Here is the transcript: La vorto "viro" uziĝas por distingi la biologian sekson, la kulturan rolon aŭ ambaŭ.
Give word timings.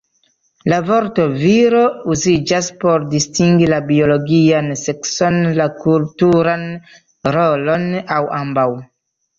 La 0.71 0.77
vorto 0.85 1.25
"viro" 1.33 1.81
uziĝas 2.15 2.71
por 2.85 3.05
distingi 3.13 3.69
la 3.75 3.81
biologian 3.93 4.73
sekson, 4.87 5.41
la 5.61 5.69
kulturan 5.85 6.69
rolon 7.39 7.89
aŭ 8.19 8.23
ambaŭ. 8.43 8.71